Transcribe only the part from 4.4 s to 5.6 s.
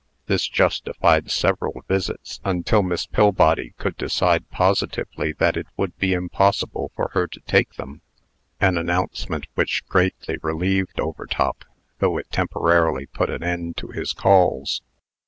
positively that